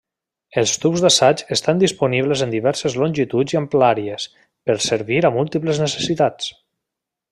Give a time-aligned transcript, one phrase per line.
[0.61, 4.29] Els tubs d'assaig estan disponibles en diverses longituds i amplàries
[4.69, 6.55] per servir a múltiples necessitats.